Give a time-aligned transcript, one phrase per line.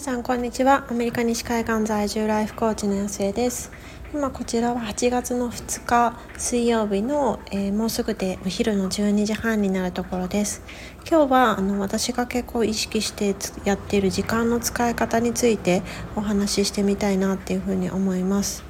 [0.00, 0.86] さんこんにちは。
[0.88, 3.70] アメリカ西海岸在住ライフコーチの安江です。
[4.14, 10.62] 今こちらは8月の2日水曜日の、えー、もうすぐでお昼の12時半になるところです。
[11.06, 13.36] 今日はあの私が結構意識して
[13.66, 15.82] やっている時間の使い方について
[16.16, 18.69] お話ししてみたいなっていうふうに思います。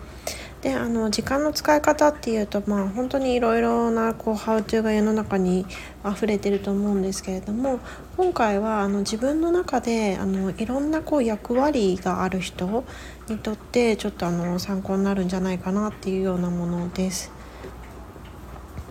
[0.63, 5.65] であの時間の使い方っていうとまあ本当にいろいろなこうハウトゥーが世の中に
[6.07, 7.81] 溢れてると思うんですけれども
[8.19, 12.85] 今回はあの自分の中であのいろんなこう役割がある人
[13.29, 17.33] にとってちょっとあの参考になるんじゃないかなっていうようなものです。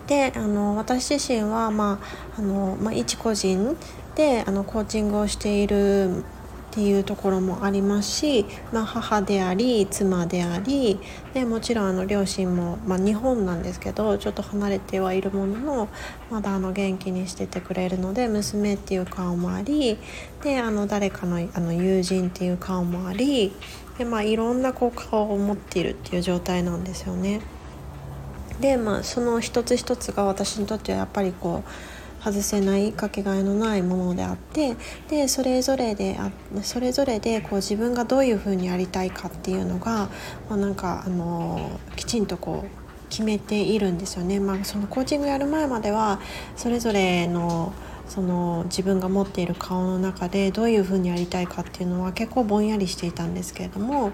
[0.07, 1.99] であの私自身は、ま
[2.35, 3.77] ああのまあ、一個人
[4.15, 6.23] であのコーチングをしている
[6.69, 10.99] っていうところもありますし、まあ、母であり妻であり
[11.33, 15.89] でもちろんあの両親も、まあ、日本なんですけどちょっと離れてはいるものの
[16.29, 19.97] まだあの元気にしててくれるので娘っていう顔もあり
[20.43, 23.51] であの誰かのあの友人っていう顔もあり
[23.97, 27.41] で、まあ、いろんなこう顔を持っているっていう状態なんですよね。
[28.61, 34.75] でまあその一つ一つが私にとってはやっぱりこう外せないかけがえのないものであって
[35.09, 36.31] でそれぞれであ
[36.63, 40.09] それぞれでこう自分がどういうふうにやりたいかっていうのが、
[40.49, 44.39] まあ、なんかあのきちんとこう決めているんですよね。
[44.39, 46.19] まあ、そのコーチングやる前までは
[46.55, 47.73] それぞれの
[48.09, 54.11] その自分が持っている顔の中でどういうふうにやりたいかっていうのは結構ぼんやりしていたんですけれども、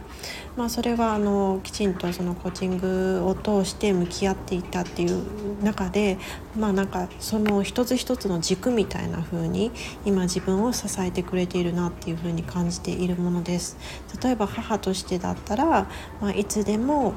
[0.58, 6.18] まあ、それはあのきちんとそのコーチングを通して向き合っていたっていう中で
[6.58, 9.72] まあなんかその一つ一つの軸みたいな風に
[10.04, 13.78] 今自分を支えてくれているなっていう風に感じているものです。
[14.22, 15.88] 例えば母としてだったら、
[16.22, 17.14] まあ、いつでも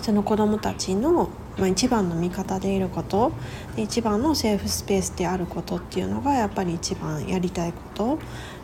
[0.00, 3.32] その子どもたちのまあ、一番の味方でいること
[3.76, 8.18] 一番のセーフスペースであることっていうのがやっぱり一番やりたいこと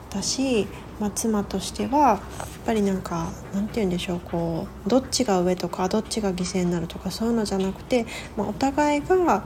[0.08, 0.66] だし、
[0.98, 2.20] まあ、妻としてはやっ
[2.64, 8.06] ぱりなんかなんて言うんでしょうこうどっちが上とかどっちが犠牲になるとかそういうのじゃなくて、
[8.36, 9.44] まあ、お互いが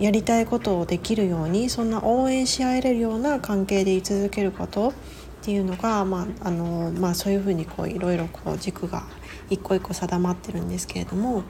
[0.00, 4.92] やりたいことをできるようにそんな応援し合えるような関係で居続けること
[5.48, 8.28] っていうのが、まああのまあ、そういうふうにいろいろ
[8.58, 9.04] 軸が
[9.48, 11.42] 一個一個定まってるんですけれども。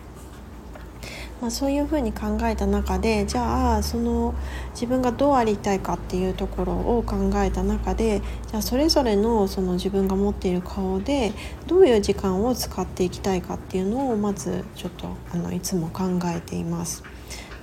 [1.41, 4.35] まあ、そういうふうに考えた中でじゃあその
[4.73, 11.31] 自分がどうありたいかっていうところを考えた中でじゃあそれぞれのその自分が持っている顔で
[11.69, 17.05] どういう時間を使っていきたいかっていうのをまずちょっとあのいつも考えています。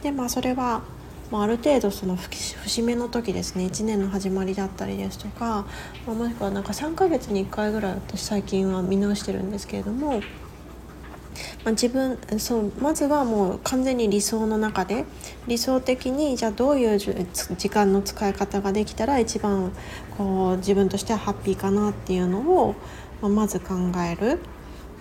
[0.03, 0.81] でまあそれは
[1.31, 5.65] まあ、ある程度その節目の時ですね1年の始まりだったりですとか、
[6.05, 10.21] まあ、もしくはなんか3ヶ月に1回ぐらい私最近は見直してるんですけれども
[11.63, 15.05] まあ、自分そうまずはもう完全に理想の中で
[15.47, 19.71] 理想的にじゃあどういう時間の使い方ができたら一番
[20.17, 22.75] こう自分としてはハッピーかなっていうのを、
[23.21, 23.73] まあ、まず考
[24.07, 24.39] える。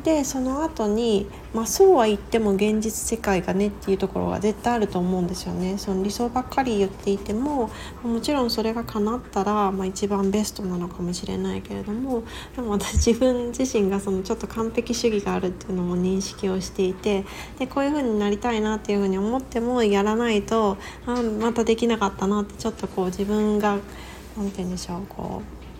[0.05, 5.79] でその後にまあそうは言っても現実世界がねっていうところが絶対あると思うんですよね。
[5.79, 7.71] その理想ばっかり言っていても
[8.03, 12.23] もちろんそれが叶ったら、まあ、一番ベストなのかもしれないけれども
[12.55, 17.25] でも私自分自身がそのちょっと完璧主義があるっていうのも認識をしていて
[17.59, 20.77] でこういう風になりたいなっていう風に思ってもやらないと
[21.07, 23.79] あまたできなかったなってちょっとこう自分が
[24.37, 25.74] 何て言うんでしょうこう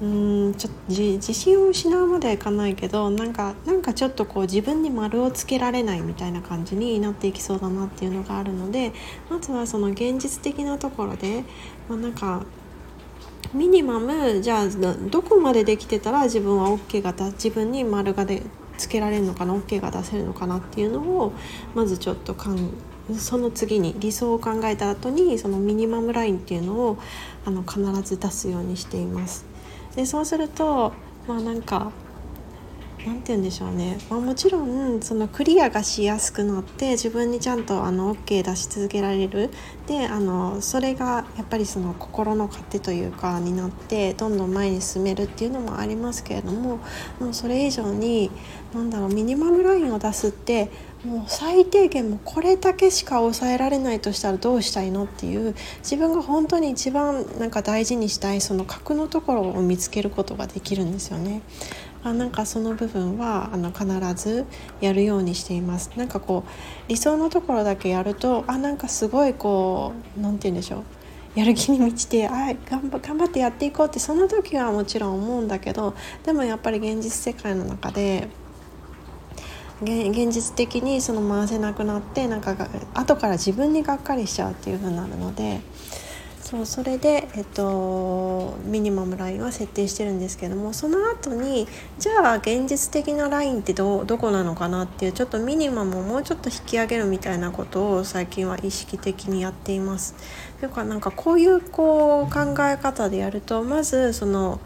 [0.00, 8.92] うんちょっと自信を失うまではいかないけどなんかなんかちょっとこう自分に丸をつけられないみたいな感じになっていきそうだなっていうのがあるので
[9.28, 11.42] まずはその現実的なところで、
[11.88, 12.44] まあ、なんか
[13.52, 14.68] ミニマムじゃあ
[15.10, 18.42] どこまでできてたら自分は OK が自分に丸がで
[18.76, 21.32] つけられるのかな OK が出せるのかなっていうのを
[21.74, 22.50] まずちょっと考
[23.16, 26.98] その次に理想を考えた後にそのミニマムラインっていうのを
[27.44, 29.57] あの必ず出すようにしています。
[29.98, 30.92] でそうすると
[31.26, 31.90] まあなんか
[33.06, 39.50] 何て言うんでしょうね、まあ、もちろんそのクリアがしやすくなって自分にちゃんとあの OK 出し続けられる
[39.86, 46.80] であのそれがやっぱりその心の糧というかになってどんどん前に進めるっていうのもありますけれども
[47.20, 48.30] もうそれ以上に
[48.74, 50.70] 何だろうミニマムラインを出すって
[51.04, 61.42] もう最低限もこれだけしか抑えられないとしたらどうしたいのっていう自分が本当に一番なんか大事にしたいその核のところを見つけることができるんですよね。
[62.04, 64.44] あなんかその部分はあの必ず
[64.80, 65.90] やるようにしています。
[65.96, 66.50] なんかこう
[66.88, 70.82] 理想のところだけやるとあなんかすごいこう何て言うんでしょう。
[71.34, 72.30] やる気に満ちてあ
[72.68, 78.28] 頑張頑張ってやっていこうってその時はもちろん思うんだけどでもやっぱり現実世界の中で
[79.80, 82.56] 現実的にその回せなくなってなんか
[82.94, 85.60] 後から自分にがっかりしちゃうっていう風になるので
[86.48, 91.68] そうそれで、えっと、ミニマムラインは設定してるんですけどもその後に
[91.98, 100.14] じゃあ現実的なラインってどどこなのかなっていうちょっとミニマムをもうちょっと引き上げるみたいなことを最近は意識的にやっています。
[100.58, 104.58] というかなんかこういうこう考え方でやるとまずその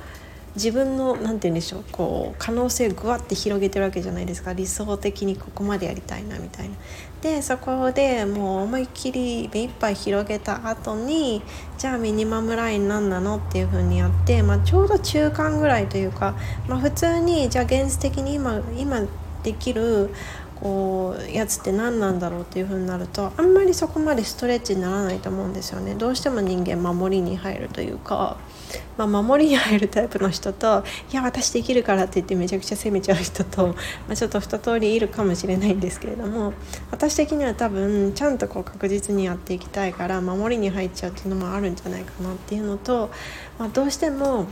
[0.54, 6.76] 自分の何て言うんでしょうこう可能性をぐわって広げてるわけじゃないですか理想的にここまでやりたいなみたいな。
[7.22, 11.40] でそこでもう思いっきり目いっぱい広げた後に
[11.78, 16.34] じゃあミニマムライン何なのっていう風にやって、まあ、ちょうど中間ぐらいというか、
[16.66, 19.02] まあ、普通にじゃあ現実的に今今
[19.44, 20.10] できる
[20.62, 25.94] こうやつって何なんだろうっていう風になるとあんまりそこまでストレッチにならないと思うんですよね。
[25.96, 28.36] どうしても人間守りに入るというか、
[28.96, 33.74] まあ、守りに入るタイプの人といや私できるからって言ってめちゃくちゃ責めちゃう人と、ま
[34.10, 36.52] あ、ちょっと二通りいるかもしれないんですけれども
[36.92, 43.10] 私的には多分ちゃんとこう確実にやっていきたいから守りに入っちゃうっていうのもあるんじゃないかなっていうのと、
[43.58, 44.46] まあ、どうしても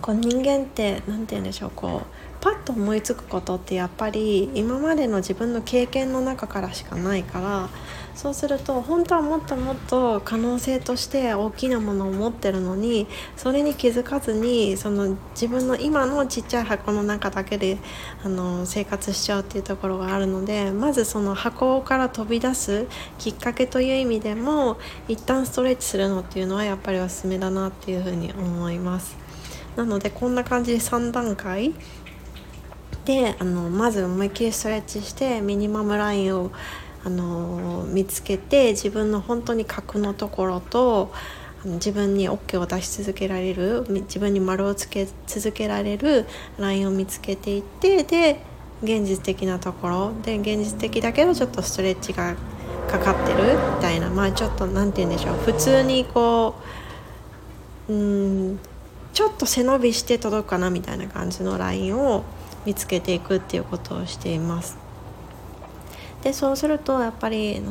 [0.00, 7.68] こう人間って何て言うんでしょうこうパッと思いつくことってやっぱり今までの自分の経験の中からしかないから
[8.14, 13.06] そうすると本当はもっともっと可能性として大きなものを持ってるのに
[13.36, 17.78] それに気づかずにその自分の今のちっちゃい箱の中だけで
[18.24, 22.86] あの生活しちゃうっていうところがあるのでまずその箱から飛び出す
[23.18, 29.16] きっかけという意味でも一旦ストレッチするのっていうのはやっぱりおすすめだなっていうふうに思います。
[29.76, 31.72] なのでこんな感じで3段階
[33.08, 36.50] であのまず思いっきりストレッチしてミニマムラインを
[37.02, 41.10] あの見つけて自分の本当に核のところと
[41.64, 46.26] 自分に OK を出し続けられる自分に丸をつけ続けられる
[46.58, 48.42] ラインを見つけていってで
[48.82, 50.12] 現実的なところ。
[50.22, 52.36] で現実的だけどちょっとストレッチが
[52.90, 54.10] かかってるみたいな。
[54.10, 55.36] まあちょっと何て言うんでしょう。
[55.36, 56.56] 普通にこ
[57.88, 57.96] うう
[58.52, 58.60] ん
[59.14, 62.24] ちょっと背伸びして届くかなみたいな感じのラインを
[62.68, 64.76] 見つけていくっていうことをしています。
[66.22, 67.62] でそうするとやっぱり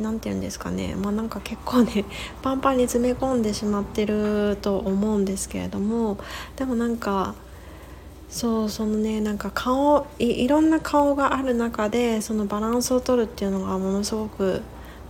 [0.00, 2.04] 何て言うんですかねまあなんか結構ね
[2.40, 6.16] パンパンに詰め込んでしまってると思うんですけれども
[6.54, 7.34] でもなんか
[8.30, 14.62] そうそのねなんか顔いろんな顔がある中でそのバランスを取るっていうのがものすごく、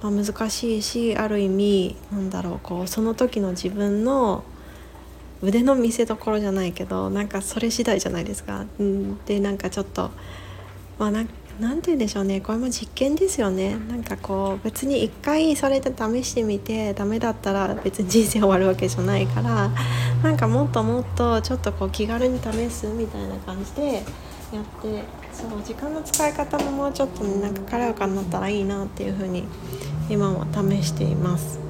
[0.02, 4.42] まあ、難しいしある意味なんだろうこうその時の自分の
[5.42, 8.64] 腕の見せ所じゃないけどなんかそれ次第じゃないですか。
[8.78, 10.10] うん、でなんかちょっと
[10.98, 11.28] まあなん
[11.60, 19.70] なんて言うんでしょうねこれも実験ですよねなんかこう別に一回それで試してみてダメだったら別に人生終わるわけじゃないから
[20.22, 24.02] なんかもっともっとちょっとこう気軽に試すみたいな感じで
[24.52, 25.02] やって
[25.32, 29.44] そう時間の使い方ももうちょっと、ね、なんか軽やかになったらいいなっていうふうに
[30.10, 31.65] 今は試しています。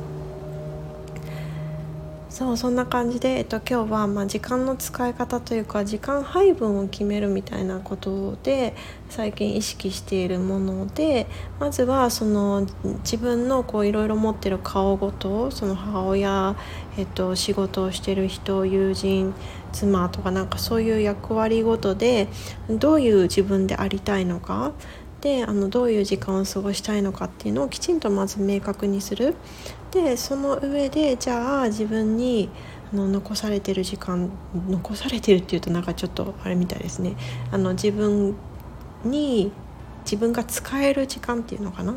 [2.37, 8.75] そうそんな感じで、えっと、今日はま時間の使い方というか時間配分を決めるみたいなことで
[9.09, 11.29] 最近意識しているもので
[11.59, 12.67] まずはその
[12.99, 16.57] 自分のいろいろ持ってる顔ごとその母親、
[16.99, 19.33] えっと、仕事をしてる人友人
[19.73, 22.29] 妻とかなんかそういう役割ごとで
[22.69, 24.73] どういう自分でありたいのか
[25.27, 29.35] であのどういう時間を過ごしたいのかっていうのをきちんとまず明確にする。
[29.91, 32.49] でその上でじゃあ自分に
[32.93, 34.31] あの残されてる時間
[34.69, 37.17] 残されてるっていうとなんかちょっとあれみたいですね。
[37.51, 38.37] あの自分
[39.05, 39.51] に
[40.05, 41.97] 自分が使える時間っていうのかな？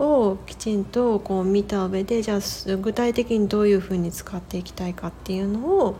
[0.00, 5.94] をきちんとこう見た上でじゃあ具体的にどういうふうに使っていきたいかっていうのを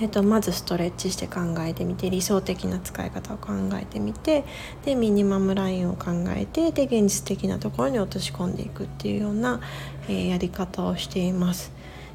[0.00, 4.44] えっと、まずストレッチして考えてみて理想的な使い方を考えてみて
[4.84, 9.60] でミニマムラインを考えてで現実的なところに落とし込んでいくっていうような、
[10.08, 11.72] えー、やり方をしています。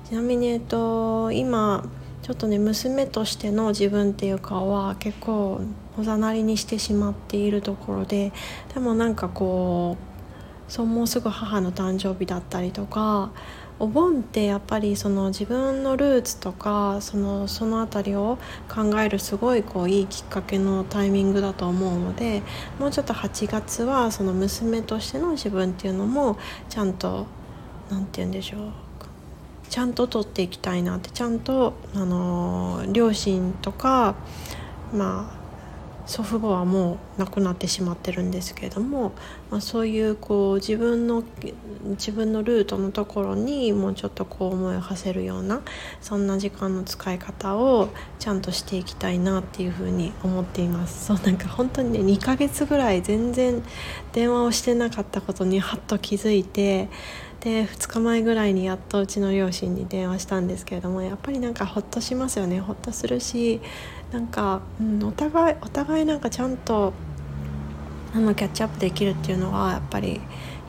[0.10, 1.86] ちなみに、えっと、今
[2.24, 5.62] ちょっとね娘としての自分っていうかは結構
[5.98, 8.32] おざなりにしてしまっているところで
[8.74, 9.98] でもなんかこ
[10.68, 13.32] うそうもうすぐ母の誕生日だったりとか
[13.80, 22.44] お盆ってやっぱりその自分のルーツとかそのその辺りを考えるすごいこういいきっかけのタイミングだと思うので
[22.78, 27.26] もうちょっと8月はその娘としての自分っていうのもちゃんと
[27.90, 28.72] 何て言うんでしょう。
[29.70, 34.16] ちゃんと取っていきたいなってちゃんと、あの両親とか
[34.92, 35.39] まあ
[36.10, 39.12] 祖父母はもう亡くなってしまってるんですけれども、
[39.52, 41.24] まあ、そういうこう自分の
[41.92, 45.62] 自分のルートのところにもうちょっとこう思いを馳せるような
[46.02, 51.06] そんな時間の使い方をちゃんとしていきたいなっていうふうに思っています。
[51.06, 53.62] そうなんか本当にね2ヶ月ぐらい全然
[54.12, 56.90] 電話をしてなかったことにハッと気づいて
[57.42, 62.60] で2日前ぐらいにやっとうちの両親に電話したんですけれどもやっぱりなんかほっとしますよね。
[62.60, 63.62] ほっとするし
[64.12, 66.94] なんか、うん、お互いお互いなんかちゃんと
[68.14, 70.20] あのキャッチアップできるっていうのはやっぱり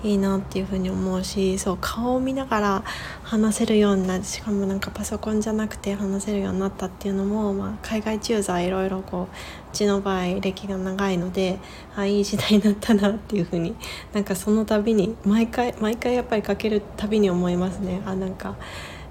[0.03, 2.85] いいなっていうふうに思うしそう顔を見ながら
[3.23, 9.29] 話せるようになしかもなんかパソコンじゃなくて話せるようになったっていうのも、まあ、海外駐在いろいろこうう
[9.73, 11.59] ちの場合歴が長いので
[11.97, 13.77] あいい時代になったなっていうふうに
[14.13, 18.03] なんかその度に毎回毎回やっぱりかけるたびに思いますね。
[18.07, 18.57] あなんか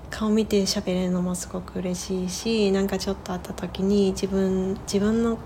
[0.10, 5.38] 顔見て喋れるのもすごく嬉しいしなんかちょっと会った時に自分自分の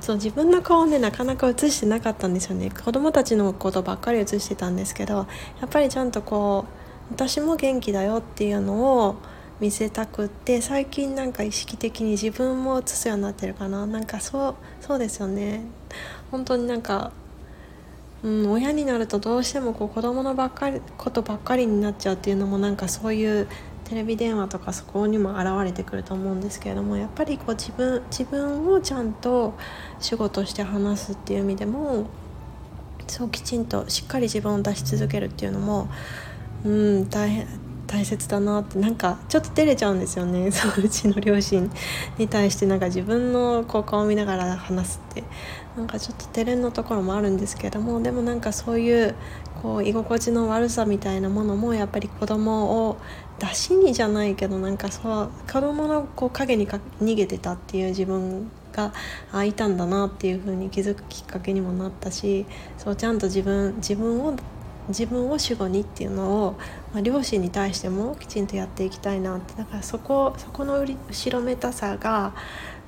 [0.00, 2.70] そう自分の顔をねなかなか映してなかったんですよね。
[2.70, 5.26] 子供たちのことばっかり映してたんですけどや
[5.66, 6.64] っぱりちゃんとこ
[7.10, 9.16] う私も元気だよっていうのを
[9.60, 13.86] 見せたくって最近なんか意識的に自分も映すようになってるかな。
[13.86, 15.62] なんかそうそうですよね。
[16.30, 17.12] 本当になんか、
[18.22, 23.48] うん、親になるとどうしてもこう子供のばっかりことばっかりになっちゃうっていうのもなんかそういう
[23.90, 29.54] テレビ電話とかそこにも現れてくると思うんですけれどもやっぱりこう自分自分をちゃんと
[29.98, 32.06] 仕事して話すっていう意味でも
[33.08, 35.88] そうきちんとしっかり自分を出し続けるっていうのも
[36.64, 37.48] うん大変
[37.88, 40.48] 大切だなってなんかちょっと照れちゃうんですよね。
[40.54, 41.68] そううちの両親
[42.18, 45.24] に対してなんか自分のこう顔を見ながら話すって。
[45.76, 49.14] なんかちょっと照れのところもあるんですけどもでもなんかそういう
[49.62, 52.96] こう居心地の悪さみたいなものもやっぱり子供を
[53.40, 58.92] 出しにじゃないけどなんかそう子供のこう影にか逃げてたっていう自分が
[59.32, 62.46] あいたんだなっていう風に気づくきっかけにもなったし
[62.78, 64.36] そうちゃんと自分自分を
[64.88, 66.58] 自分を主語にっていうのを、
[66.92, 72.34] まあ、両親に対してもきちんとやっていきたいなってだからそこそこの後ろめたさが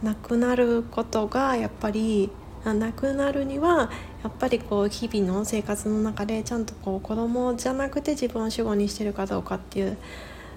[0.03, 2.31] なくなることがやっぱり
[2.65, 3.91] なくなるには
[4.23, 9.99] やっぱりこう日々の生活の中でちゃんとこう子供じゃなくて自分を主語にしてるかどうかっていう、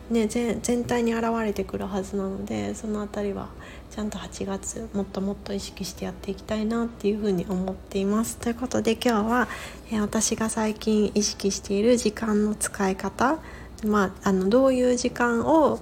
[0.10, 3.50] ね、全体に現れてくるはずなのでその辺りは
[3.90, 8.38] ちゃんと8月もっともっと意識してやっていきたいなっていうふうに思っています。
[8.38, 9.48] ということで今日は、
[9.92, 13.40] え私が最近意識している時間の使い方、
[13.84, 15.80] まあ、あのどういう時間を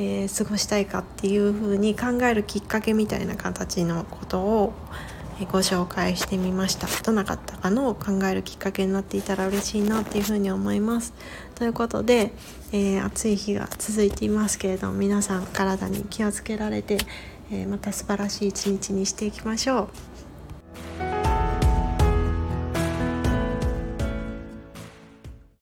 [0.00, 4.72] えー、過ごしたいかっていうふうに考えるきっかけみたいな形のことを
[5.46, 6.88] ご紹介してみました。
[7.04, 11.14] どなかったかのを考えるきっかけになっていたら嬉しいなっていうふうに思います。
[11.54, 12.32] ということで、
[12.72, 16.98] えー、暑い日が続いていますけれども皆さん体に気をつけられて、
[17.50, 20.17] えー、また素晴らしい一日にしていきましょう。